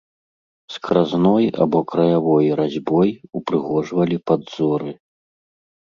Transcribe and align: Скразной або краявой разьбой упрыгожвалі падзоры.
Скразной 0.75 1.45
або 1.65 1.79
краявой 1.93 2.47
разьбой 2.61 3.09
упрыгожвалі 3.41 4.17
падзоры. 4.31 4.91